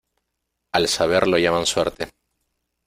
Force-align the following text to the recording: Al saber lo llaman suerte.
Al 0.71 0.87
saber 0.87 1.27
lo 1.27 1.37
llaman 1.37 1.67
suerte. 1.67 2.09